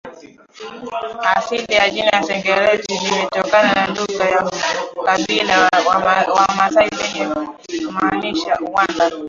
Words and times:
Asili 1.35 1.73
ya 1.73 1.89
jina 1.89 2.23
Serengeti 2.23 2.93
limetokana 2.97 3.73
na 3.73 3.87
lugha 3.87 4.29
ya 4.29 4.51
Kabila 5.05 5.55
la 5.71 6.33
Wamaasai 6.35 6.89
lenye 6.89 7.33
kumaanisha 7.87 8.57
uwanda 8.59 9.11